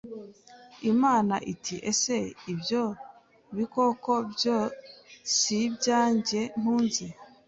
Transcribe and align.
Imana 0.91 1.35
iti 1.53 1.75
Ese 1.91 2.17
ibyo 2.51 2.83
bikoko 3.57 4.11
byo 4.31 4.57
si 5.35 5.55
ibyanjye 5.67 6.39
ntunze 6.59 7.05